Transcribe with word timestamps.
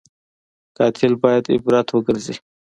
قاتل 0.77 1.13
باید 1.23 1.43
عبرت 1.53 1.87
وګرځي 1.91 2.35